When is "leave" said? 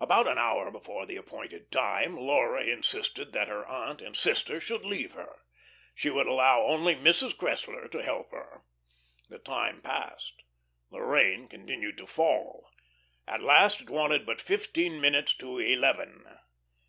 4.84-5.12